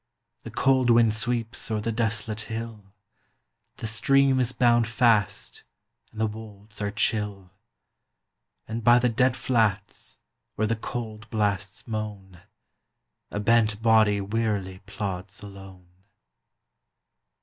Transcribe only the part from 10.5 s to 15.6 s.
where the cold blasts moan, A bent body wearily plods